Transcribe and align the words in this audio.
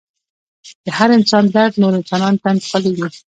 د 0.85 0.87
هر 0.97 1.09
انسان 1.17 1.43
درد 1.55 1.73
نورو 1.81 1.99
انسانانو 2.01 2.41
ته 2.41 2.47
انتقالیږي. 2.55 3.07